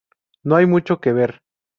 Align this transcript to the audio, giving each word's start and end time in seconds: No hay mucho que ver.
No 0.43 0.55
hay 0.55 0.65
mucho 0.65 0.99
que 0.99 1.13
ver. 1.13 1.43